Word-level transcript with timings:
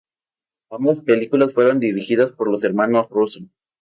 Ambas 0.71 0.99
películas 0.99 1.53
fueron 1.53 1.79
dirigidas 1.79 2.31
por 2.31 2.49
los 2.49 2.63
hermanos 2.63 3.05
Russo. 3.11 3.41